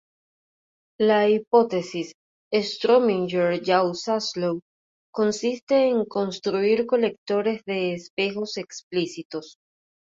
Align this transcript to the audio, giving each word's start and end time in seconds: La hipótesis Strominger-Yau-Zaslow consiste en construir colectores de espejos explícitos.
La 0.97 1.29
hipótesis 1.29 2.13
Strominger-Yau-Zaslow 2.61 4.59
consiste 5.13 5.85
en 5.91 6.03
construir 6.05 6.85
colectores 6.87 7.63
de 7.67 7.93
espejos 7.93 8.57
explícitos. 8.57 9.59